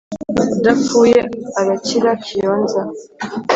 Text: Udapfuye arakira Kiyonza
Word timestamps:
Udapfuye 0.57 1.19
arakira 1.59 2.11
Kiyonza 2.23 2.81